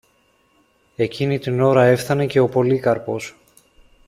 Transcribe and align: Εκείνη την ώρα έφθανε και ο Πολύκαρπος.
Εκείνη 0.95 1.39
την 1.39 1.61
ώρα 1.61 1.83
έφθανε 1.83 2.25
και 2.25 2.39
ο 2.39 2.49
Πολύκαρπος. 2.49 3.35